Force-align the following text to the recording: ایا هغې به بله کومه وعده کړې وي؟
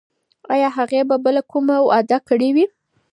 ایا 0.53 0.69
هغې 0.77 1.01
به 1.09 1.15
بله 1.25 1.41
کومه 1.51 1.75
وعده 1.81 2.17
کړې 2.27 2.49
وي؟ 2.55 2.65